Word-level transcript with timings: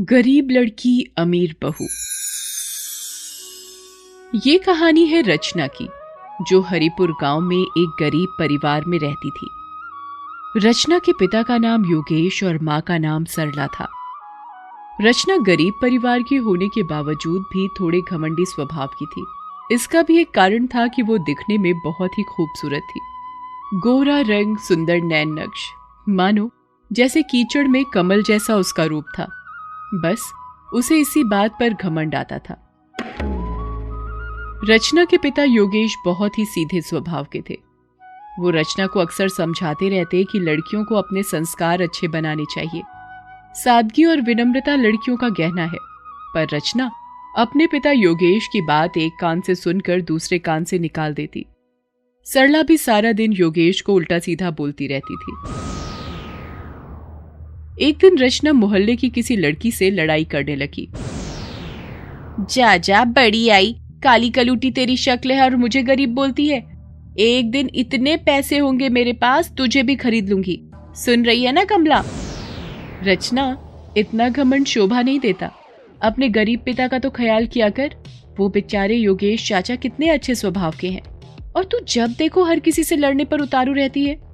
गरीब 0.00 0.48
लड़की 0.50 1.14
अमीर 1.18 1.56
बहू। 1.62 1.86
ये 4.44 4.58
कहानी 4.58 5.06
है 5.06 5.22
रचना 5.22 5.66
की, 5.66 5.88
जो 6.42 6.60
हरिपुर 6.60 7.12
गाँव 7.20 7.40
में 7.40 7.56
एक 7.56 7.96
गरीब 8.00 8.28
परिवार 8.38 8.84
में 8.84 8.98
रहती 8.98 9.30
थी। 9.30 9.48
रचना 10.56 10.98
के 10.98 11.12
पिता 11.12 11.42
का 11.42 11.58
नाम 11.58 11.84
योगेश 11.84 12.44
और 12.44 12.58
माँ 12.62 12.80
का 12.80 12.98
नाम 12.98 13.24
सरला 13.24 13.66
था। 13.66 13.88
रचना 15.00 15.36
गरीब 15.36 15.72
परिवार 15.82 16.22
की 16.22 16.36
होने 16.36 16.68
के 16.68 16.82
बावजूद 16.82 17.42
भी 17.42 17.68
थोड़े 17.68 18.00
घमंडी 18.00 18.44
स्वभाव 18.44 18.86
की 18.86 19.06
थी। 19.06 19.24
इसका 19.74 20.02
भी 20.02 20.20
एक 20.20 20.30
कारण 20.30 20.66
था 20.66 20.86
कि 20.86 21.02
वो 21.02 21.18
दिखने 21.18 21.58
में 21.58 21.74
बहुत 21.78 22.10
ही 22.18 22.22
खूबसूरत 22.22 22.82
थी। 22.90 23.00
गोरा 23.74 24.20
रंग, 24.20 24.58
सुंदर 24.58 25.00
नैन 25.00 25.32
नक्श, 25.32 25.66
मानो 26.08 26.50
जैसे 26.92 27.22
कीचड़ 27.22 27.66
में 27.68 27.84
कमल 27.84 28.22
जैसा 28.22 28.56
उसका 28.56 28.84
रूप 28.84 29.04
था। 29.18 29.42
बस, 29.94 30.32
उसे 30.72 30.98
इसी 30.98 31.24
बात 31.24 31.56
पर 31.60 31.72
घमंड 31.72 32.14
आता 32.14 32.38
था। 32.38 32.62
रचना 34.64 35.04
के 35.04 35.18
पिता 35.18 35.44
योगेश 35.44 35.94
बहुत 36.04 36.38
ही 36.38 36.44
सीधे 36.44 36.80
स्वभाव 36.80 37.26
के 37.32 37.42
थे। 37.50 37.58
वो 38.38 38.50
रचना 38.50 38.86
को 38.86 39.00
अक्सर 39.00 39.28
समझाते 39.28 39.88
रहते 39.88 40.24
कि 40.24 40.38
लड़कियों 40.38 40.84
को 40.84 40.94
अपने 40.94 41.22
संस्कार 41.22 41.82
अच्छे 41.82 42.08
बनाने 42.08 42.44
चाहिए। 42.44 42.82
सादगी 43.54 44.04
और 44.04 44.20
विनम्रता 44.20 44.74
लड़कियों 44.74 45.16
का 45.16 45.28
गहना 45.28 45.64
है, 45.64 45.78
पर 46.34 46.46
रचना 46.52 46.90
अपने 47.38 47.66
पिता 47.66 47.90
योगेश 47.90 48.48
की 48.52 48.60
बात 48.60 48.96
एक 48.96 49.12
कान 49.20 49.40
से 49.40 49.54
सुनकर 49.54 50.00
दूसरे 50.00 50.38
कान 50.38 50.64
से 50.64 50.78
निकाल 50.78 51.14
देती। 51.14 51.46
सरला 52.24 52.62
भी 52.62 52.76
सारा 52.76 53.12
दिन 53.12 53.32
योगेश 53.32 53.80
को 53.80 53.94
उल्टा 53.94 54.18
सीधा 54.18 54.50
बोलती 54.50 54.86
रहती 54.86 55.16
थी। 55.16 55.36
एक 57.80 57.96
दिन 57.96 58.18
रचना 58.18 58.52
मोहल्ले 58.52 58.96
की 58.96 59.08
किसी 59.08 59.36
लड़की 59.36 59.70
से 59.70 59.90
लड़ाई 59.90 60.24
करने 60.24 60.56
लगी। 60.56 60.88
जा 62.54 62.76
जा, 62.76 63.04
बड़ी 63.04 63.48
आई, 63.48 63.76
काली 64.02 64.30
कलूटी 64.30 64.70
तेरी 64.70 64.96
शक्ल 64.96 65.32
है 65.32 65.42
और 65.42 65.56
मुझे 65.56 65.82
गरीब 65.82 66.14
बोलती 66.14 66.48
है। 66.48 66.64
एक 67.18 67.50
दिन 67.50 67.70
इतने 67.74 68.16
पैसे 68.16 68.58
होंगे 68.58 68.88
मेरे 68.88 69.12
पास, 69.12 69.52
तुझे 69.58 69.82
भी 69.82 69.96
खरीद 69.96 70.28
लूँगी। 70.28 70.60
सुन 70.74 71.24
रही 71.24 71.42
है 71.42 71.52
ना, 71.52 71.64
कमला? 71.64 72.04
रचना 73.04 73.58
इतना 73.96 74.28
घमंड 74.28 74.66
शोभा 74.66 75.02
नहीं 75.02 75.20
देता। 75.20 75.52
अपने 76.02 76.28
गरीब 76.28 76.60
पिता 76.60 76.88
का 76.88 76.98
तो 76.98 77.10
ख्याल 77.10 77.46
किया 77.46 77.68
कर, 77.68 77.94
वो 78.38 78.48
बेचारे 78.48 78.96
योगेश 78.96 79.48
चाचा 79.48 79.76
कितने 79.76 80.08
अच्छे 80.08 80.34
स्वभाव 80.34 80.74
के 80.80 80.88
हैं। 80.88 81.02
और 81.56 81.64
तू 81.64 81.78
जब 81.88 82.10
देखो 82.10 82.44
हर 82.44 82.58
किसी 82.58 82.84
से 82.84 82.96
लड़ने 82.96 83.24
पर 83.24 83.40
उतारू 83.40 83.72
रहती 83.72 84.04
है। 84.04 84.25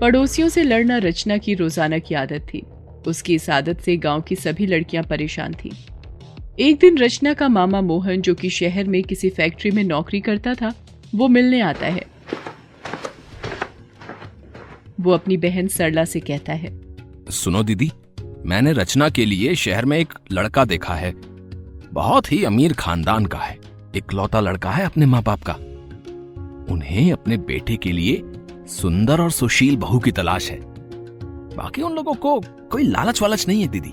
पड़ोसियों 0.00 0.48
से 0.48 0.62
लड़ना 0.62 0.96
रचना 0.98 1.36
की 1.36 1.54
रोज़ाना 1.54 1.98
की 1.98 2.14
आदत 2.14 2.46
थी। 2.54 2.62
उसकी 3.06 3.34
इस 3.34 3.48
आदत 3.50 3.80
से 3.80 3.96
गाँव 3.96 4.20
की 4.20 4.36
सभी 4.36 4.66
लड़कियाँ 4.66 5.04
परेशान 5.04 5.54
थी। 5.54 5.72
एक 6.60 6.78
दिन 6.78 6.98
रचना 6.98 7.32
का 7.34 7.48
मामा 7.48 7.80
मोहन, 7.80 8.20
जो 8.20 8.34
कि 8.34 8.50
शहर 8.50 8.84
में 8.84 9.02
किसी 9.02 9.30
फैक्ट्री 9.30 9.70
में 9.70 9.82
नौकरी 9.84 10.20
करता 10.20 10.54
था, 10.54 10.72
वो 11.14 11.28
मिलने 11.28 11.60
आता 11.60 11.86
है। 11.86 12.06
वो 15.00 15.12
अपनी 15.12 15.36
बहन 15.36 15.68
सरला 15.68 16.04
से 16.04 16.20
कहता 16.20 16.52
है, 16.52 16.72
सुनो 17.30 17.62
दीदी, 17.62 17.90
मैंने 18.46 18.72
रचना 18.72 19.08
के 19.08 19.24
लिए 19.24 19.54
शहर 19.54 19.84
में 19.84 19.98
एक 19.98 20.14
लड़का 20.32 20.64
देखा 20.64 20.94
है। 20.94 21.12
बहुत 21.92 22.32
ही 22.32 22.44
अमीर 22.44 22.72
खानदान 22.72 23.26
का 23.26 23.38
है। 23.38 23.58
इकलौता 23.96 24.40
लड़का 24.40 24.70
है 24.70 24.84
अपने 24.86 25.06
माँ 25.06 25.22
बाप 25.22 25.42
का। 25.42 25.52
उन्हें 26.72 27.12
अपने 27.12 27.36
बेटे 27.36 27.76
के 27.76 27.92
लिए 27.92 28.22
सुंदर 28.68 29.20
और 29.20 29.30
सुशील 29.30 29.76
बहू 29.76 29.98
की 29.98 30.12
तलाश 30.12 30.50
है। 30.50 30.60
बाकी 31.56 31.82
उन 31.82 31.92
लोगों 31.92 32.14
को 32.14 32.40
कोई 32.72 32.82
लालच 32.82 33.22
वालच 33.22 33.48
नहीं 33.48 33.62
है, 33.62 33.68
दीदी। 33.68 33.92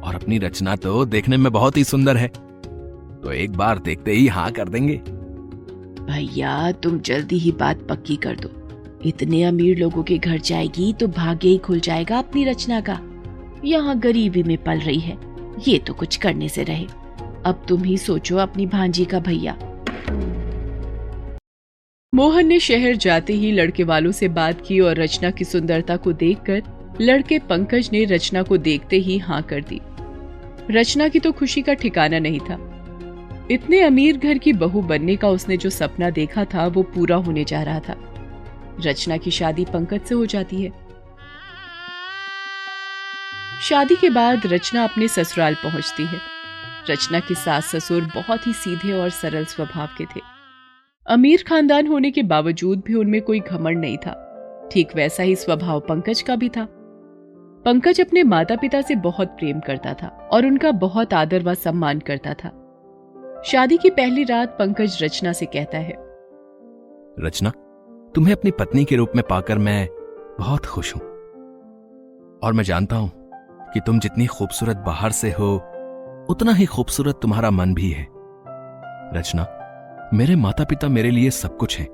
और 0.00 0.14
अपनी 0.14 0.38
रचना 0.38 0.76
तो 0.76 1.04
देखने 1.04 1.36
में 1.36 1.52
बहुत 1.52 1.76
ही 1.76 1.84
सुंदर 1.84 2.16
है। 2.16 2.28
तो 2.28 3.32
एक 3.32 3.52
बार 3.52 3.78
देखते 3.78 4.12
ही 4.12 4.26
हाँ 4.26 4.50
कर 4.52 4.68
देंगे। 4.68 4.96
भैया, 6.04 6.72
तुम 6.72 6.98
जल्दी 6.98 7.38
ही 7.38 7.52
बात 7.52 7.86
पक्की 7.88 8.16
कर 8.16 8.36
दो। 8.36 8.50
इतने 9.04 9.42
अमीर 9.44 9.78
लोगों 9.78 10.02
के 10.02 10.18
घर 10.18 10.38
जाएगी 10.38 10.92
तो 10.92 11.08
भाग्य 11.08 11.48
ही 11.48 11.58
खुल 11.58 11.80
जाएगा 11.80 12.18
अपनी 12.18 12.44
रचना 12.44 12.80
का। 12.80 13.00
यहाँ 13.64 13.98
गरीबी 13.98 14.42
में 14.42 14.64
पल 14.64 14.78
रही 14.78 15.00
है। 15.00 15.18
ये 15.68 15.78
तो 15.78 15.94
कुछ 15.94 16.16
करने 16.16 16.48
से 16.48 16.62
रहे। 16.62 16.86
अब 17.44 17.62
तुम 17.68 17.84
ही 17.84 17.98
सोचो 17.98 18.36
अपनी 18.36 18.66
भांजी 18.66 19.04
का 19.04 19.18
भैया। 19.18 19.58
मोहन 22.14 22.46
ने 22.46 22.60
शहर 22.60 22.96
जाते 22.96 23.32
ही 23.32 23.52
लड़के 23.52 23.84
वालों 23.84 24.12
से 24.12 24.28
बात 24.28 24.62
की 24.66 24.80
और 24.80 24.96
रचना 24.96 25.30
की 25.30 25.44
सुंदरता 25.44 25.96
को 25.96 26.12
देखकर 26.12 26.62
लड़के 27.00 27.38
पंकज 27.38 27.90
ने 27.92 28.04
रचना 28.04 28.42
को 28.42 28.56
देखते 28.56 28.96
ही 28.96 29.18
हाँ 29.18 29.42
कर 29.42 29.60
दी। 29.60 29.80
रचना 30.70 31.08
की 31.08 31.20
तो 31.20 31.32
खुशी 31.32 31.62
का 31.62 31.74
ठिकाना 31.74 32.18
नहीं 32.18 32.40
था। 32.40 32.58
इतने 33.50 33.80
अमीर 33.80 34.16
घर 34.16 34.38
की 34.38 34.52
बहू 34.52 34.82
बनने 34.82 35.16
का 35.16 35.28
उसने 35.28 35.56
जो 35.56 35.70
सपना 35.70 36.10
देखा 36.10 36.44
था, 36.44 36.66
वो 36.66 36.82
पूरा 36.82 37.16
होने 37.16 37.44
जा 37.44 37.62
रहा 37.62 37.80
था। 37.80 37.96
रचना 38.86 39.16
की 39.16 39.30
शादी 39.30 39.64
पंकज 39.64 40.00
से 40.00 40.14
हो 40.14 40.26
जाती 40.26 40.62
है। 40.62 40.72
शादी 43.62 43.96
के 43.96 44.10
बाद 44.10 44.46
रचना 44.46 44.84
अपने 44.84 45.08
ससुराल 45.08 45.54
पहुँचती 45.54 46.06
है। 46.06 46.20
रचना 46.90 47.20
के 47.20 47.34
सास 47.34 47.76
ससुर 47.76 48.02
बहुत 48.14 48.46
ही 48.46 48.52
सीधे 48.52 48.92
और 48.92 49.10
सरल 49.10 49.44
स्वभाव 49.44 49.88
के 49.98 50.04
थे। 50.04 50.33
अमीर 51.06 51.42
खानदान 51.48 51.86
होने 51.86 52.10
के 52.10 52.22
बावजूद 52.22 52.82
भी 52.86 52.94
उनमें 52.94 53.20
कोई 53.22 53.40
घमंड 53.40 53.78
नहीं 53.78 53.96
था। 53.96 54.12
ठीक 54.72 54.94
वैसा 54.96 55.22
ही 55.22 55.34
स्वभाव 55.36 55.80
पंकज 55.80 56.20
का 56.22 56.36
भी 56.36 56.48
था। 56.48 56.66
पंकज 57.64 58.00
अपने 58.00 58.22
माता 58.22 58.56
पिता 58.56 58.80
से 58.80 58.94
बहुत 58.94 59.28
प्रेम 59.28 59.60
करता 59.60 59.92
था 59.94 60.06
और 60.32 60.46
उनका 60.46 60.70
बहुत 60.72 61.14
आदर 61.14 61.42
व 61.42 61.54
सम्मान 61.54 61.98
करता 62.00 62.34
था। 62.34 62.50
शादी 63.46 63.76
की 63.76 63.90
पहली 63.90 64.24
रात 64.24 64.56
पंकज 64.58 64.98
रचना 65.02 65.32
से 65.32 65.46
कहता 65.46 65.78
है, 65.78 65.94
रचना, 67.18 67.50
तुम्हें 68.14 68.32
अपनी 68.32 68.50
पत्नी 68.50 68.84
के 68.84 68.96
रूप 68.96 69.12
में 69.16 69.24
पाकर 69.30 69.58
मैं 69.58 69.88
बहुत 70.38 70.66
खुश 70.66 70.94
हूँ। 70.94 71.02
और 72.44 72.52
मैं 72.52 72.64
जानता 72.64 72.96
हूँ 72.96 73.10
कि 73.74 73.80
तुम 73.80 73.98
जितनी 73.98 74.26
खूबसूरत 74.26 74.76
बाहर 74.76 75.10
से 75.10 75.30
हो, 75.30 75.54
उतना 76.30 76.52
ही 76.52 76.66
खूबसूरत 76.66 77.18
तुम्हारा 77.22 77.50
मन 77.50 77.74
भी 77.74 77.90
है। 77.90 78.06
रचना 79.14 79.46
मेरे 80.12 80.34
माता 80.36 80.64
पिता 80.64 80.88
मेरे 80.88 81.10
लिए 81.10 81.30
सब 81.30 81.56
कुछ 81.56 81.78
हैं। 81.78 81.86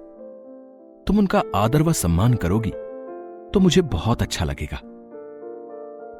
तुम 1.06 1.18
उनका 1.18 1.42
आदर 1.56 1.82
व 1.82 1.92
सम्मान 1.92 2.34
करोगी 2.34 2.70
तो 3.54 3.60
मुझे 3.60 3.82
बहुत 3.82 4.22
अच्छा 4.22 4.44
लगेगा। 4.44 4.76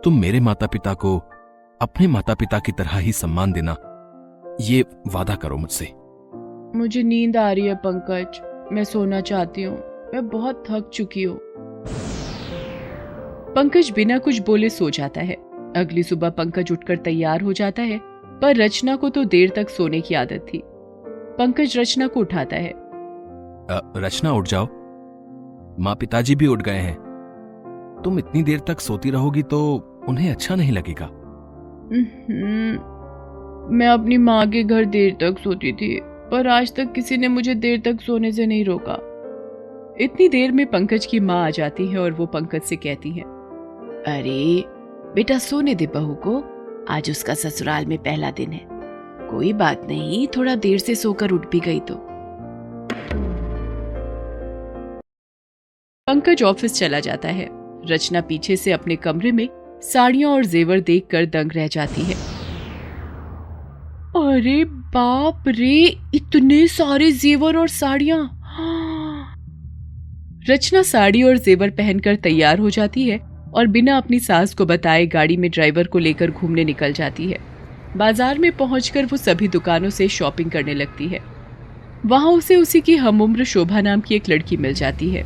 तुम 0.05 0.21
मेरे 0.21 0.41
माता 0.41 0.67
पिता 0.67 0.95
को 0.95 1.17
अपने 1.81 2.07
माता 2.07 2.35
पिता 2.35 2.59
की 2.59 2.73
तरह 2.73 2.97
ही 2.99 3.13
सम्मान 3.13 3.53
देना, 3.53 3.77
ये 4.61 4.85
वादा 5.07 5.35
करो 5.35 5.57
मुझसे। 5.57 5.89
मुझे 6.79 7.03
नींद 7.03 7.37
आ 7.37 7.51
रही 7.53 7.67
है, 7.67 7.75
पंकज। 7.77 8.41
मैं 8.73 8.85
सोना 8.85 9.21
चाहती 9.21 9.63
हूँ। 9.63 9.77
मैं 10.15 10.27
बहुत 10.29 10.65
थक 10.71 10.91
चुकी 10.95 11.23
हूँ। 11.23 11.39
पंकज 13.55 13.91
बिना 13.91 14.19
कुछ 14.19 14.41
बोले 14.41 14.69
सो 14.71 14.91
जाता 14.91 15.21
है। 15.21 15.37
अगली 15.77 16.03
सुबह 16.03 16.31
पंकज 16.31 16.73
उठकर 16.73 16.97
तैयार 16.99 17.43
हो 17.43 17.53
जाता 17.53 17.83
है, 17.83 18.01
पर 18.43 18.57
रचना 18.57 18.97
को 18.97 19.09
तो 19.09 19.25
देर 19.27 19.53
तक 19.57 19.69
सोने 19.69 20.01
की 20.01 20.15
आदत 20.15 20.47
थी। 20.49 20.63
पंकज 21.41 21.79
रचना 21.79 22.07
को 22.07 22.21
उठाता 22.21 22.57
है। 22.57 22.73
रचना 23.97 24.33
उठ 24.33 24.49
जाओ। 24.49 24.67
माँ 25.81 25.95
पिताजी 25.95 26.35
भी 26.35 26.47
उठ 26.47 26.63
गए 26.63 26.79
हैं। 26.79 26.97
तुम 28.05 28.19
इतनी 28.19 28.43
देर 28.43 28.59
तक 28.59 28.81
सोती 28.81 29.11
रहोगी 29.11 29.43
तो 29.43 29.61
उन्हें 30.09 30.31
अच्छा 30.31 30.55
नहीं 30.55 30.73
लगेगा। 30.73 31.07
मैं 33.71 33.87
अपनी 33.87 34.17
माँ 34.19 34.47
के 34.51 34.63
घर 34.63 34.85
देर 34.85 35.17
तक 35.21 35.39
सोती 35.39 35.73
थी 35.73 35.99
पर 36.31 36.47
आज 36.49 36.75
तक 36.77 36.93
किसी 36.93 37.17
ने 37.17 37.29
मुझे 37.29 37.55
देर 37.55 37.81
तक 37.85 38.01
सोने 38.01 38.33
से 38.33 38.47
नहीं 38.47 38.65
रोका। 38.65 38.99
इतनी 40.01 40.29
देर 40.29 40.53
में 40.53 40.67
पंकज 40.67 41.07
की 41.07 41.21
माँ 41.21 41.45
आ 41.47 41.51
जाती 41.51 41.87
है 41.87 41.99
और 41.99 42.13
वो 42.13 42.27
पंकज 42.27 42.63
से 42.63 42.77
कहती 42.77 43.11
है 43.11 43.23
अरे 44.09 44.65
बेटा 45.15 45.39
सोने 45.39 45.75
दे 45.75 45.87
बहू 45.87 46.15
को 46.27 46.43
आज 46.89 47.11
उसका 47.11 47.35
ससुराल 47.35 47.87
में 47.87 47.99
पहला 47.99 48.31
दिन 48.31 48.53
है। 48.53 48.70
कोई 49.31 49.53
बात 49.53 49.87
नहीं, 49.89 50.27
थोड़ा 50.37 50.55
देर 50.55 50.79
से 50.79 50.95
सोकर 50.95 51.31
उठ 51.31 51.51
भी 51.51 51.61
गई 51.61 51.81
तो। 51.81 51.95
पंकज 56.09 56.43
ऑफ़िस 56.43 56.75
चला 56.75 57.01
जाता 57.01 57.29
है। 57.29 57.49
रचना 57.91 58.21
पीछे 58.21 58.57
से 58.57 58.73
अपने 58.73 58.97
कमरे 58.97 59.33
में 59.33 59.49
साड़ियाँ 59.83 60.31
और 60.31 60.45
जेवर 60.45 60.81
देखकर 60.81 61.27
दंग 61.27 61.53
रह 61.53 61.67
जाती 61.67 62.03
है। 62.03 62.15
अरे 64.17 64.65
बाप 64.65 65.45
रे, 65.49 65.97
इतने 66.15 66.67
सारे 66.69 67.11
जेवर 67.13 67.57
और 67.57 67.69
साड़ियाँ। 67.69 68.37
रचना 70.51 70.83
साड़ी 70.83 71.23
और 71.23 71.39
जेवर 71.39 71.71
पहनकर 71.71 72.17
तैयार 72.17 72.59
हो 72.59 72.71
जाती 72.71 73.09
है 73.09 73.19
और 73.55 73.67
बिना 73.67 73.97
अपनी 73.97 74.19
सास 74.21 74.55
को 74.55 74.67
बताए 74.67 75.07
गाड़ी 75.07 75.37
में 75.37 75.51
ड्राइवर 75.51 75.87
को 75.87 75.99
लेकर 75.99 76.31
घूमने 76.31 76.65
निकल 76.65 76.93
जाती 76.93 77.31
है। 77.31 77.50
बाज़ार 77.97 78.39
में 78.39 78.51
पहुंचकर 78.57 79.07
वो 79.07 79.17
सभी 79.17 79.49
दुकानों 79.49 79.91
से 79.91 80.09
शॉपिंग 80.09 80.51
करने 80.51 80.75
लगती 80.75 81.09
है। 81.09 81.21
वहाँ 82.07 82.31
उसे 82.31 82.57
उसी 82.57 82.81
की 82.81 82.97
हमउम्र 82.97 83.45
शोभा 83.45 83.81
नाम 83.81 84.01
की 84.01 84.15
एक 84.15 84.29
लड़की 84.29 84.57
मिल 84.57 84.75
जाती 84.75 85.11
है। 85.11 85.25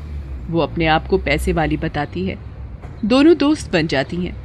वो 0.50 0.61
अपने 0.61 0.87
आप 0.87 1.06
को 1.06 1.19
पैसे 1.19 1.52
वाली 1.52 1.76
बताती 1.76 2.25
है। 2.26 2.38
दोनों 3.05 3.37
दोस्त 3.37 3.72
बन 3.72 3.87
जाती 3.87 4.16
हैं। 4.16 4.37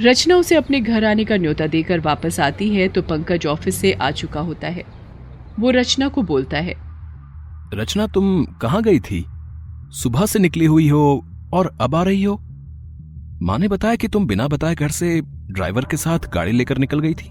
रचना 0.00 0.36
उसे 0.36 0.54
अपने 0.54 0.80
घर 0.80 1.04
आने 1.04 1.24
का 1.24 1.36
न्योता 1.36 1.66
देकर 1.66 2.00
वापस 2.00 2.40
आती 2.40 2.68
है 2.74 2.88
तो 2.88 3.02
पंकज 3.02 3.46
ऑफ़िस 3.46 3.76
से 3.76 3.92
आ 3.92 4.10
चुका 4.10 4.40
होता 4.40 4.68
है। 4.68 4.84
वो 5.60 5.70
रचना 5.70 6.08
को 6.08 6.22
बोलता 6.22 6.58
है। 6.58 6.74
रचना, 7.74 8.06
तुम 8.06 8.44
कहाँ 8.44 8.82
गई 8.82 9.00
थी? 9.00 9.24
सुबह 9.92 10.26
से 10.26 10.38
निकली 10.38 10.64
हुई 10.64 10.88
हो 10.88 11.24
और 11.54 11.76
अब 11.80 11.94
आ 11.94 12.02
रही 12.02 12.22
हो? 12.22 12.40
माँ 13.42 13.58
ने 13.58 13.68
बताया 13.68 13.96
कि 13.96 14.08
तुम 14.08 14.26
बिना 14.26 14.48
बताए 14.48 14.74
घर 14.74 14.88
से 14.88 15.20
ड्राइवर 15.52 15.84
के 15.84 15.96
साथ 15.96 16.28
गाड़ी 16.34 16.52
लेकर 16.52 16.78
निकल 16.78 17.00
गई 17.00 17.14
थी? 17.14 17.28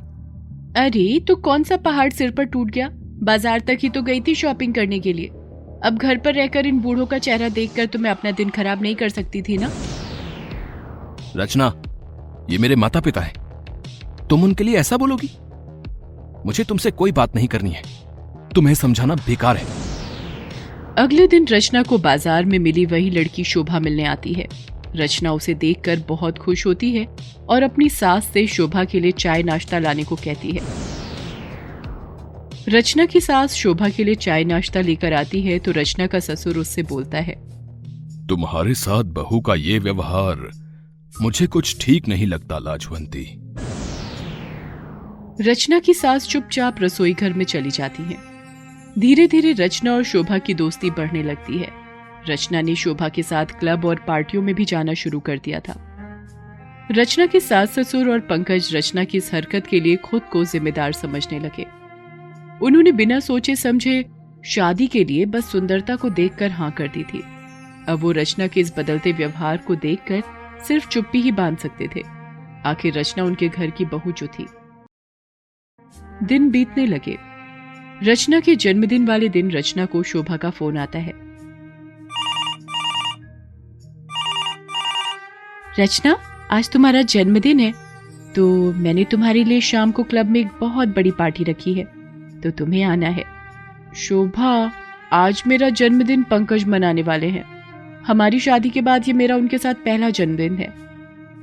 अरे 0.78 1.20
तो 1.20 1.36
कौन 1.38 1.64
सा 1.64 1.78
पहाड़ 1.80 2.10
सिर 2.12 2.32
पर 2.32 2.44
टूट 2.46 2.72
गया? 2.72 2.90
बाज़ार 3.24 3.60
तक 3.60 3.78
ही 3.82 3.90
तो 3.90 4.02
गई 4.02 4.22
थी 4.22 4.36
शॉपिंग 4.36 4.74
करने 4.74 5.00
के 5.00 5.14
लिए। 5.14 5.28
अब 5.86 5.98
घर 5.98 6.18
पर 6.18 6.34
रहकर 6.34 6.66
इन 6.66 6.80
बूढ़ों 6.80 7.06
का 7.06 7.18
चेहरा 7.20 7.50
देखकर 7.50 7.86
तो 7.86 8.00
मैं 8.00 8.12
अपना 8.12 8.32
दिन 8.32 8.50
खराब 8.50 8.82
नहीं 8.82 8.96
कर 8.96 9.10
सकती 9.10 9.42
थी 9.42 9.58
ना? 9.58 9.72
रचना 11.38 11.74
ये 12.50 12.58
मेरे 12.58 12.76
माता 12.76 13.00
पिता 13.00 13.22
है। 13.22 13.34
तुम 14.30 14.44
उनके 14.44 14.64
लिए 14.64 14.78
ऐसा 14.78 14.98
बोलोगी? 14.98 15.30
मुझे 16.46 16.64
तुमसे 16.64 16.92
कोई 16.92 17.12
बात 17.12 17.36
नहीं 17.36 17.48
करनी 17.48 17.70
है। 17.70 17.84
तुम्हें 18.56 18.74
समझाना 18.76 19.16
बेकार 19.18 19.58
है। 19.58 19.66
अगले 20.98 21.28
दिन 21.28 21.46
रचना 21.48 21.84
को 21.84 21.98
बाज़ार 22.00 22.46
में 22.46 22.58
मिली 22.60 22.86
वही 22.86 23.10
लड़की 23.10 23.44
शोभा 23.44 23.80
मिलने 23.80 24.06
आती 24.06 24.34
है। 24.34 24.48
रचना 24.96 25.32
उसे 25.32 25.54
देखकर 25.54 26.00
बहुत 26.08 26.38
खुश 26.38 26.66
होती 26.66 26.92
है 26.92 27.06
और 27.50 27.64
अपनी 27.64 27.90
सास 27.90 28.26
से 28.26 28.48
शोभा 28.48 28.84
के 28.84 29.00
लिए 29.00 29.12
चाय 29.12 29.44
नाश्ता 29.44 29.80
लाने 29.80 30.04
को 30.04 30.16
कहती 30.16 30.52
है। 30.52 30.62
रचना 32.70 33.06
की 33.06 33.20
सास 33.22 33.54
शोभा 33.54 33.90
के 33.90 34.04
लिए 34.04 34.16
चाय 34.16 34.44
नाश्ता 34.44 34.82
लेकर 34.82 35.14
आती 35.14 35.42
है 35.42 35.60
तो 35.60 35.72
रचना 35.72 36.08
का 36.08 36.20
ससुर 36.20 36.58
उससे 36.58 36.84
बोलता 36.84 37.18
है 37.18 37.36
तुम्हारे 38.28 38.74
साथ 38.74 39.04
बहू 39.04 39.40
का 39.40 39.56
ये 39.56 39.80
व्यवहार 39.80 40.50
मुझे 41.22 41.48
कुछ 41.48 41.76
ठीक 41.82 42.08
नहीं 42.08 42.28
लगता 42.28 42.58
लाजवंती। 42.60 43.24
रचना 45.42 45.80
की 45.80 45.94
सास 45.94 46.28
चुपचाप 46.28 46.76
रसोई 46.82 47.14
घर 47.14 47.34
में 47.34 47.46
चली 47.46 47.72
जाती 47.72 48.04
है। 48.04 48.18
धीरे 49.00 49.28
धीरे 49.28 49.52
रचना 49.52 49.94
और 49.94 50.04
शोभा 50.04 50.38
की 50.38 50.54
दोस्ती 50.54 50.90
बढ़ने 50.90 51.24
लगती 51.24 51.58
है। 51.58 51.81
रचना 52.30 52.62
ने 52.62 52.76
शोभा 52.76 53.10
के 53.10 53.24
साथ 53.24 53.46
क्लब 53.46 53.86
और 53.86 53.96
पार्टियों 53.96 54.44
में 54.44 54.56
भी 54.56 54.66
जाना 54.66 54.94
शुरू 54.94 55.20
कर 55.20 55.38
दिया 55.38 55.60
था। 55.60 55.88
रचना 56.92 57.26
के 57.26 57.40
सास 57.40 57.80
ससुर 57.80 58.10
और 58.10 58.20
पंकज 58.20 58.76
रचना 58.76 59.04
की 59.04 59.18
इस 59.18 59.34
हरकत 59.34 59.68
के 59.68 59.80
लिए 59.80 59.96
खुद 59.96 60.22
को 60.22 60.46
जिम्मेदार 60.46 60.92
समझने 60.92 61.40
लगे। 61.40 61.64
उन्होंने 62.66 62.92
बिना 62.92 63.20
सोचे 63.20 63.56
समझे 63.56 64.06
शादी 64.46 64.88
के 64.88 65.04
लिए 65.04 65.26
बस 65.26 65.52
सुंदरता 65.52 65.96
को 65.96 66.10
देखकर 66.10 66.52
हाँ 66.52 66.72
कर 66.72 66.88
दी 66.88 67.04
थी। 67.04 67.24
अब 67.90 67.98
वो 68.00 68.12
रचना 68.12 68.48
के 68.48 68.62
इस 68.62 68.74
बदलते 68.78 69.12
व्यवहार 69.12 69.58
को 69.58 69.76
देखकर 69.76 70.22
सिर्फ़ 70.68 70.88
चुप्पी 70.88 71.22
ही 71.22 71.32
बाँध 71.32 71.58
सकते 71.58 71.88
थे। 71.96 72.04
आखिर 72.66 72.94
रचना 72.94 73.24
उनके 73.24 73.48
घर 73.48 73.70
की 73.70 73.86
बहू 73.86 74.12
जो 74.12 74.28
थी। 74.28 74.48
दिन 76.24 76.52
बीतने 76.52 76.86
लगे। 76.86 77.18
रचना 78.04 78.40
के 78.40 78.56
जन्मदिन 78.56 79.08
वाले 79.08 79.30
दिन 79.30 79.52
रचना 79.52 79.86
को 79.86 80.04
शोभा 80.04 80.38
का 80.38 80.50
फ़ोन 80.50 80.78
आता 80.78 81.00
है। 81.00 81.31
रचना, 85.80 86.18
आज 86.52 86.70
तुम्हारा 86.70 87.02
जन्मदिन 87.02 87.60
है। 87.60 87.74
तो 88.36 88.74
मैंने 88.74 89.04
तुम्हारे 89.04 89.44
लिए 89.44 89.62
शाम 89.62 89.92
को 89.92 90.04
क्लब 90.04 90.26
में 90.26 90.40
एक 90.40 90.48
बहुत 90.60 90.88
बड़ी 90.88 91.12
पार्टी 91.12 91.44
रखी 91.44 91.74
है। 91.74 91.84
तो 92.44 92.52
तुम्हें 92.52 92.84
आना 92.84 93.08
है। 93.08 93.24
शोभा, 93.96 94.72
आज 95.12 95.44
मेरा 95.48 95.70
जन्मदिन 95.70 96.24
पंकज 96.24 96.64
मनाने 96.64 97.02
वाले 97.02 97.28
हैं। 97.28 97.44
हमारी 98.08 98.40
शादी 98.40 98.70
के 98.70 98.82
बाद 98.82 99.08
ये 99.08 99.14
मेरा 99.14 99.36
उनके 99.36 99.58
साथ 99.58 99.74
पहला 99.74 100.10
जन्मदिन 100.10 100.56
है। 100.56 100.74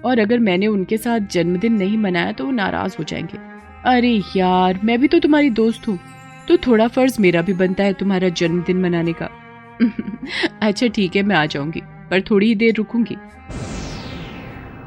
और 0.04 0.18
अगर 0.18 0.38
मैंने 0.38 0.66
उनके 0.66 0.96
साथ 0.96 1.20
जन्मदिन 1.20 1.72
नहीं 1.72 1.98
मनाया 1.98 2.32
तो 2.32 2.44
वो 2.44 2.50
नाराज़ 2.50 2.96
हो 2.98 3.04
जाएँगे। 3.04 3.38
अरे 3.84 4.22
यार, 4.36 4.80
मैं 4.84 5.00
भी 5.00 5.08
तो 5.08 5.18
तुम्हारी 5.18 5.50
दोस्त 5.50 5.88
हूँ। 5.88 5.98
तो 6.48 6.56
थोड़ा 6.56 6.88
फ़र्ज़ 6.88 7.22
मेरा 7.22 7.42
भी 7.42 7.52
बनता 7.52 7.84
है 7.84 7.92
तुम्हारा 7.92 8.28
जन्मदिन 8.28 8.80
मनाने 8.80 9.12
का। 9.12 9.30
अच्छा 10.62 10.86
ठीक 10.86 11.16
है, 11.16 11.22
मैं 11.22 11.36
आ 11.36 11.46
जाऊँगी, 11.46 11.82
पर 12.10 12.20
थोड़ी 12.20 12.46
ही 12.46 12.54
देर 12.54 12.74
रुकूँगी। 12.74 13.16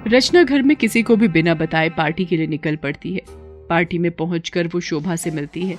रचना 0.08 0.42
घर 0.44 0.62
में 0.62 0.76
किसी 0.76 1.02
को 1.04 1.16
भी 1.16 1.28
बिना 1.28 1.54
बताए 1.54 1.90
पार्टी 1.90 2.26
के 2.26 2.38
लिए 2.38 2.48
निकल 2.48 2.76
पड़ती 2.76 3.14
है। 3.14 3.22
पार्टी 3.70 3.98
में 3.98 4.10
पहुंचकर 4.12 4.68
वो 4.68 4.80
शोभा 4.80 5.16
से 5.16 5.32
मिलती 5.32 5.66
है। 5.66 5.78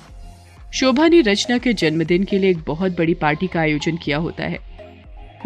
शोभा 0.73 1.07
ने 1.07 1.19
रचना 1.21 1.57
के 1.57 1.73
जन्मदिन 1.73 2.23
के 2.23 2.37
लिए 2.37 2.49
एक 2.49 2.63
बहुत 2.67 2.97
बड़ी 2.97 3.13
पार्टी 3.13 3.47
का 3.47 3.59
आयोजन 3.59 3.97
किया 3.97 4.17
होता 4.17 4.43
है। 4.43 4.59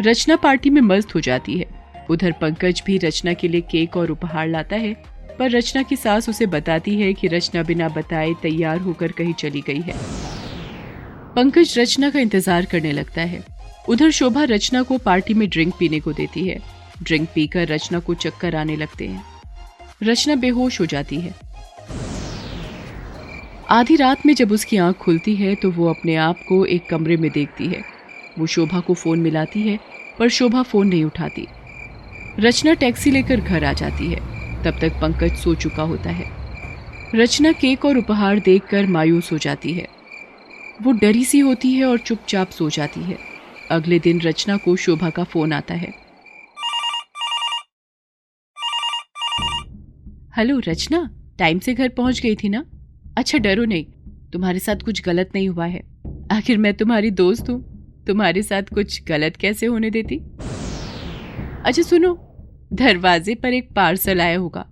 रचना 0.02 0.36
पार्टी 0.36 0.70
में 0.70 0.80
मस्त 0.80 1.14
हो 1.14 1.20
जाती 1.20 1.58
है। 1.58 1.66
उधर 2.10 2.32
पंकज 2.32 2.82
भी 2.86 2.98
रचना 2.98 3.32
के 3.32 3.48
लिए 3.48 3.60
केक 3.60 3.96
और 3.96 4.10
उपहार 4.10 4.48
लाता 4.48 4.76
है, 4.76 4.94
पर 5.38 5.50
रचना 5.50 5.82
की 5.82 5.96
सास 5.96 6.28
उसे 6.28 6.46
बताती 6.46 6.94
है 7.00 7.12
कि 7.14 7.28
रचना 7.28 7.62
बिना 7.62 7.88
बताए 7.88 8.32
तैयार 8.42 8.78
होकर 8.78 9.12
कहीं 9.12 9.34
चली 9.34 9.60
गई 9.60 9.80
है। 9.80 9.94
पंकज 11.36 11.78
रचना 11.78 12.10
का 12.10 12.20
इंतज़ार 12.20 12.64
करने 12.64 12.92
लगता 12.92 13.22
है। 13.22 13.44
उधर 13.88 14.10
शोभा 14.10 14.44
रचना 14.44 14.82
को 14.82 14.98
पार्टी 14.98 15.34
में 15.34 15.48
ड्रिंक 15.48 15.74
पीने 15.78 16.00
को 16.00 16.12
देती 16.12 16.48
है। 16.48 16.60
ड्रिंक 17.02 17.28
पीकर 17.34 17.68
रचना 17.68 17.98
को 17.98 18.14
चक्कर 18.14 18.56
आने 18.56 18.76
लगते 18.76 19.06
हैं। 19.06 19.24
रचना 20.02 20.34
बेहोश 20.34 20.80
हो 20.80 20.86
जाती 20.86 21.20
है। 21.20 21.34
आधी 23.70 23.96
रात 23.96 24.26
में 24.26 24.34
जब 24.34 24.52
उसकी 24.52 24.76
आँख 24.76 24.96
खुलती 24.96 25.36
है 25.36 25.54
तो 25.54 25.70
वो 25.70 25.88
अपने 25.88 26.16
आप 26.16 26.36
को 26.48 26.64
एक 26.64 26.88
कमरे 26.90 27.16
में 27.16 27.30
देखती 27.30 27.66
है। 27.66 27.82
वो 28.38 28.46
शोभा 28.46 28.80
को 28.80 28.94
फ़ोन 28.94 29.18
मिलाती 29.18 29.60
है, 29.60 29.78
पर 30.18 30.28
शोभा 30.28 30.62
फ़ोन 30.62 30.88
नहीं 30.88 31.04
उठाती। 31.04 31.46
रचना 32.38 32.74
टैक्सी 32.74 33.10
लेकर 33.10 33.40
घर 33.40 33.64
आ 33.64 33.72
जाती 33.72 34.06
है। 34.06 34.38
तब 34.64 34.78
तक 34.80 34.92
पंकज 35.00 35.36
सो 35.36 35.54
चुका 35.54 35.82
होता 35.82 36.10
है। 36.10 36.24
रचना 37.14 37.52
केक 37.52 37.84
और 37.84 37.98
उपहार 37.98 38.38
देखकर 38.38 38.86
मायूस 38.86 39.32
हो 39.32 39.38
जाती 39.38 39.72
है। 39.72 39.88
वो 40.82 40.92
डरी 40.92 41.24
सी 41.24 41.38
होती 41.38 41.72
है 41.72 41.84
और 41.84 41.98
चुपचाप 41.98 42.50
सो 42.50 42.70
जाती 42.70 43.00
है। 43.00 43.18
अगले 43.70 43.98
दिन 43.98 44.20
रचना 44.20 44.56
को 44.56 44.76
शोभा 44.76 45.10
का 45.10 45.24
फ़ोन 45.24 45.52
आता 45.52 45.74
है। 45.74 46.07
हेलो 50.38 50.58
रचना, 50.58 51.10
टाइम 51.38 51.58
से 51.58 51.74
घर 51.74 51.88
पहुँच 51.88 52.20
गई 52.20 52.36
थी 52.36 52.48
ना? 52.48 52.64
अच्छा 53.18 53.38
डरो 53.38 53.64
नहीं। 53.64 53.84
तुम्हारे 54.32 54.58
साथ 54.58 54.76
कुछ 54.76 55.02
गलत 55.02 55.30
नहीं 55.34 55.48
हुआ 55.48 55.66
है। 55.66 55.82
आखिर 56.32 56.58
मैं 56.58 56.74
तुम्हारी 56.74 57.10
दोस्त 57.10 57.48
हूँ। 57.50 57.60
तुम्हारे 58.06 58.42
साथ 58.42 58.62
कुछ 58.62 59.02
गलत 59.04 59.36
कैसे 59.36 59.66
होने 59.66 59.90
देती? 59.90 60.16
अच्छा 61.64 61.82
सुनो। 61.82 62.14
दरवाजे 62.72 63.34
पर 63.34 63.52
एक 63.52 63.72
पार्सल 63.74 64.20
आया 64.20 64.38
होगा। 64.38 64.66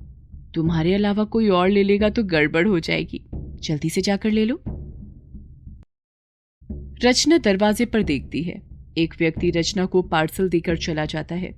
तुम्हारे 0.54 0.94
अलावा 0.94 1.24
कोई 1.24 1.48
और 1.48 1.68
ले 1.68 1.82
लेगा 1.82 2.10
तो 2.10 2.24
गड़बड़ 2.24 2.66
हो 2.68 2.80
जाएगी। 2.80 3.24
जल्दी 3.62 3.90
से 3.90 4.00
जाकर 4.00 4.30
ले 4.30 4.44
लो। 4.44 4.62
रचना 7.04 7.38
दरवाजे 7.38 7.84
पर 7.84 8.02
देखती 8.02 8.42
है। 8.42 8.62
एक 8.98 9.14
व्यक्ति 9.18 9.50
रचना 9.50 9.86
को 9.86 10.02
पार्सल 10.02 10.48
देकर 10.48 10.76
चला 10.76 11.04
जाता 11.04 11.34
है। 11.34 11.54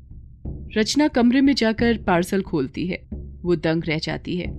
रचना 0.77 1.09
कमरे 1.09 1.41
में 1.41 1.55
जाकर 1.55 1.99
पार्सल 1.99 2.43
खोलती 2.43 2.87
है। 2.87 3.08
वो 3.49 3.57
दंग 3.57 3.85
रह 3.85 3.99
जाती 3.99 4.37
है। 4.37 4.51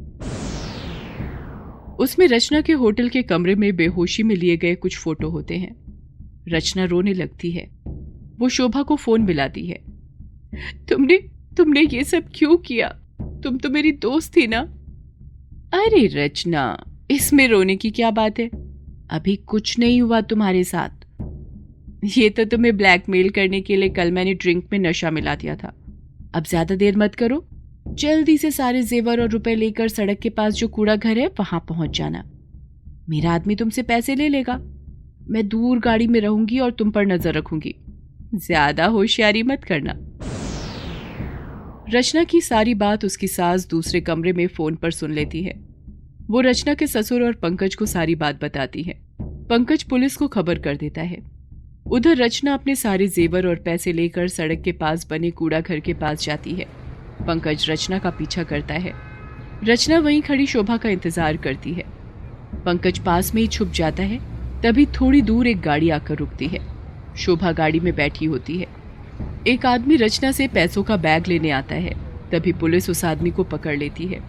उसमें 1.98 2.28
रचना 2.28 2.62
के 2.62 2.74
होटल 2.74 3.10
के 3.10 3.22
कमरे 3.24 3.56
में 3.56 3.76
बेहोशी 3.76 4.24
में 4.24 4.36
लिए 4.36 4.58
गए 4.58 4.76
कुछ 4.76 4.98
फ़ोटो 4.98 5.30
होते 5.30 5.58
हैं। 5.58 5.76
रचना 6.50 6.86
रोने 6.86 7.14
लगती 7.14 7.52
है। 7.52 7.70
वो 8.40 8.50
शोभा 8.50 8.82
को 8.82 8.96
फ़ोन 8.96 9.22
मिलाती 9.22 9.66
है। 9.66 9.80
तुमने 10.90 11.18
तुमने 11.58 11.82
ये 11.82 12.04
सब 12.04 12.30
क्यों 12.36 12.58
किया? 12.58 12.88
तुम 13.44 13.58
तो 13.58 13.70
मेरी 13.70 13.92
दोस्त 13.92 14.36
थी 14.36 14.48
ना? 14.48 14.60
अरे 15.74 16.06
रचना, 16.08 16.64
इसमें 17.12 17.48
रोने 17.48 17.76
की 17.76 17.92
क्या 17.92 18.12
बात 18.12 18.40
है? 18.40 18.50
अभी 19.10 19.36
कुछ 19.36 19.78
नहीं 19.80 20.02
हुआ 20.02 20.22
तुम्हारे 20.22 20.64
साथ। 20.64 21.06
ये 22.18 22.30
तो 22.30 22.46
तुम्हें 22.46 22.76
ब्लैकमेल 22.78 23.30
करने 23.30 23.62
के 23.62 23.76
लिए 23.76 23.90
कल 23.90 24.12
मैंने 24.12 24.34
ड्रिंक 24.34 24.68
में 24.72 24.80
नशा 24.80 25.12
मिला 25.12 25.36
दिया 25.36 25.56
था। 25.56 25.74
अब 26.34 26.44
ज़्यादा 26.44 26.76
देर 26.76 26.98
मत 26.98 27.16
करो। 27.16 27.46
जल्दी 27.92 28.38
से 28.38 28.52
सारे 28.52 28.82
जेवर 28.84 29.22
और 29.22 29.30
रुपए 29.30 29.56
लेकर 29.56 29.88
सड़क 29.88 30.20
के 30.20 30.30
पास 30.30 30.54
जो 30.54 30.68
कूड़ा 30.68 30.96
घर 30.96 31.18
है, 31.18 31.28
वहाँ 31.40 31.60
पहुँच 31.70 31.98
जाना। 31.98 32.24
मेरा 33.10 33.32
आदमी 33.32 33.56
तुमसे 33.56 33.84
पैसे 33.84 34.16
ले 34.16 34.28
लेगा। 34.30 34.58
मैं 35.30 35.48
दूर 35.48 35.80
गाड़ी 35.80 36.08
में 36.08 36.20
रहूँगी 36.22 36.60
और 36.60 36.72
तुम 36.72 36.92
पर 36.92 37.06
नज़र 37.06 37.34
रखूँगी। 37.34 37.76
ज़्यादा 38.36 38.86
होशियारी 38.86 39.44
मत 39.44 39.64
करना। 39.64 39.96
रचना 41.94 42.24
की 42.24 42.42
सारी 42.42 42.74
बात 42.74 43.06
उसकी 43.06 43.28
सास 43.28 43.68
दूसरे 43.68 44.02
कमरे 44.02 44.34
में 44.34 44.48
फ़ोन 44.48 44.76
पर 44.76 44.92
सुन 44.92 45.12
लेती 45.12 45.44
है। 45.44 45.54
वो 46.30 46.42
रचना 46.42 46.74
के 46.74 46.88
ससुर 46.88 47.24
और 47.24 47.34
पंकज 47.34 47.76
को 47.76 47.86
सारी 47.86 48.16
बात 48.16 48.44
बताती 48.44 48.84
है। 48.84 49.00
पंकज 49.22 49.84
पुलिस 49.84 50.16
को 50.16 50.28
खबर 50.28 50.60
कर 50.60 50.78
देता 50.78 51.02
है। 51.02 51.22
उधर 51.86 52.18
रचना 52.18 52.54
अपने 52.54 52.76
सारे 52.76 53.08
जेवर 53.08 53.48
और 53.48 53.56
पैसे 53.56 53.94
लेकर 53.94 54.28
सड़क 54.28 54.62
के 54.62 54.72
पास 54.72 55.08
बने 55.10 55.32
कूड़ा 55.32 55.60
घर 55.60 55.80
के 55.80 55.94
पास 55.94 56.26
जाती 56.26 56.54
है। 56.54 56.66
पंकज 57.30 57.66
रचना 57.70 58.00
का 58.00 58.10
पीछा 58.10 58.44
करता 58.44 58.74
है। 58.76 58.94
रचना 59.64 60.00
वहीं 60.00 60.22
खड़ी 60.22 60.46
शोभा 60.46 60.78
का 60.78 60.90
इंतज़ार 60.90 61.38
करती 61.38 61.74
है। 61.74 61.84
पंकज 62.66 63.00
पास 63.00 63.34
में 63.36 63.42
ही 63.42 63.48
छुप 63.48 63.72
जाता 63.72 64.04
है, 64.04 64.20
तभी 64.64 64.86
थोड़ी 64.96 65.22
दूर 65.22 65.48
एक 65.48 65.62
गाड़ी 65.62 65.90
आकर 65.90 66.16
रुकती 66.16 66.48
है। 66.48 66.60
शोभा 67.18 67.52
गाड़ी 67.52 67.80
में 67.80 67.94
बैठी 67.96 68.26
होती 68.26 68.58
है। 68.58 68.68
एक 69.48 69.66
आदमी 69.66 69.96
रचना 69.96 70.32
से 70.32 70.48
पैसों 70.48 70.84
का 70.84 70.98
बैग 70.98 71.28
लेने 71.28 71.52
आता 71.52 71.76
है, 71.76 71.94
तभी 72.32 72.54
पुलिस 72.54 72.90
उस 72.90 73.04
आदमी 73.06 73.32
को 73.32 73.44
पकड़ 73.44 73.78
लेती 73.78 74.06
है। 74.06 74.20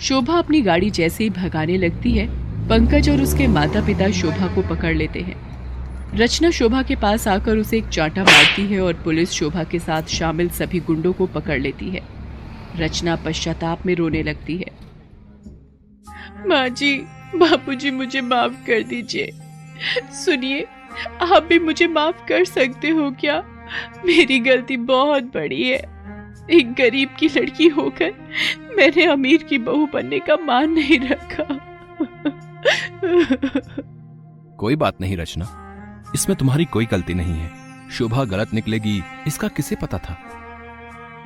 शोभा 0.00 0.38
अपनी 0.38 0.60
गाड़ी 0.60 0.90
जैसे 0.90 1.24
ही 1.24 1.30
भगाने 1.30 1.76
लगती 1.76 2.12
है, 2.12 2.26
पंकज 2.68 3.10
और 3.10 3.20
उसके 3.20 3.46
माता 3.48 3.84
पिता 3.86 4.10
शोभा 4.10 4.54
को 4.54 4.62
पकड़ 4.68 4.94
लेते 4.94 5.20
हैं। 5.20 5.36
रचना 6.14 6.50
शोभा 6.50 6.82
के 6.82 6.96
पास 6.96 7.28
आकर 7.28 7.56
उसे 7.56 7.78
एक 7.78 7.88
चांटा 7.88 8.22
मारती 8.22 8.66
है 8.66 8.80
और 8.80 8.94
पुलिस 8.94 9.30
शोभा 9.30 9.64
के 9.64 9.78
साथ 9.78 10.02
शामिल 10.02 10.50
सभी 10.50 10.80
गुंडों 10.80 11.12
को 11.12 11.26
पकड़ 11.26 11.60
लेती 11.60 11.90
है। 11.90 12.00
रचना 12.76 13.16
पश्चाताप 13.16 13.86
में 13.86 13.94
रोने 13.94 14.22
लगती 14.22 14.56
है। 14.56 14.70
माँ 16.46 16.68
जी 16.68 16.98
बापू 17.34 17.74
जी 17.74 17.90
मुझे 17.90 18.20
माफ़ 18.20 18.66
कर 18.66 18.82
दीजिए। 18.82 19.30
सुनिए, 20.12 20.66
आप 21.32 21.42
भी 21.42 21.58
मुझे 21.58 21.86
माफ़ 21.86 22.26
कर 22.26 22.44
सकते 22.44 22.88
हो 22.88 23.10
क्या? 23.10 23.66
मेरी 24.06 24.38
गलती 24.38 24.76
बहुत 24.76 25.22
बड़ी 25.22 25.62
है। 25.62 25.78
एक 26.50 26.74
गरीब 26.78 27.08
की 27.18 27.28
लड़की 27.28 27.68
होकर 27.68 28.12
मैंने 28.76 29.04
अमीर 29.04 29.42
की 29.42 29.58
बहू 29.58 29.88
बनने 29.94 30.18
का 30.18 30.36
मान 30.36 30.70
नहीं 30.70 31.00
रखा। 31.00 31.44
कोई 34.56 34.76
बात 34.76 35.00
नहीं, 35.00 35.16
रचना। 35.16 35.58
इसमें 36.14 36.38
तुम्हारी 36.38 36.64
कोई 36.64 36.86
गलती 36.86 37.14
नहीं 37.14 37.34
है। 37.34 37.50
शोभा 37.90 38.24
गलत 38.24 38.54
निकलेगी, 38.54 39.02
इसका 39.26 39.48
किसे 39.48 39.76
पता 39.76 39.98
था? 39.98 40.18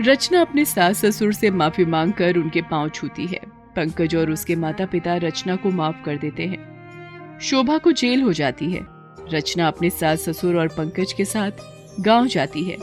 रचना 0.01 0.41
अपने 0.41 0.65
सास 0.65 1.05
ससुर 1.05 1.33
से 1.33 1.51
माफ़ी 1.51 1.85
मांगकर 1.85 2.37
उनके 2.37 2.63
पाँव 2.63 2.89
छूती 2.89 3.27
है। 3.27 3.41
पंकज 3.77 4.17
और 4.17 4.31
उसके 4.31 4.57
माता 4.57 4.87
पिता 4.87 5.17
रचना 5.17 5.57
को 5.57 5.71
माफ़ 5.71 5.97
कर 6.05 6.17
देते 6.17 6.47
हैं। 6.47 6.77
शोभा 7.39 7.79
को 7.79 7.93
जेल 7.93 8.23
हो 8.23 8.33
जाती 8.33 8.73
है। 8.73 8.81
रचना 9.33 9.69
अपने 9.69 9.91
सास 9.91 10.21
ससुर 10.21 10.57
और 10.57 10.69
पंकज 10.69 11.13
के 11.13 11.25
साथ 11.25 11.51
गाँव 12.01 12.27
जाती 12.27 12.65
है। 12.65 12.77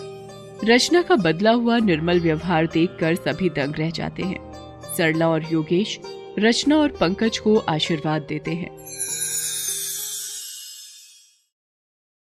रचना 0.64 1.02
का 1.02 1.16
बदला 1.16 1.52
हुआ 1.52 1.78
निर्मल 1.78 2.20
व्यवहार 2.20 2.68
देखकर 2.68 3.16
सभी 3.16 3.50
दंग 3.50 3.74
रह 3.76 3.90
जाते 3.90 4.24
हैं। 4.24 4.54
सरला 4.98 5.30
और 5.30 5.44
योगेश 5.52 6.00
रचना 6.40 6.78
और 6.78 6.90
पंकज 6.90 7.38
को 7.38 7.58
आशीर्वाद 7.58 8.22
देते 8.22 8.52
हैं। 8.52 8.78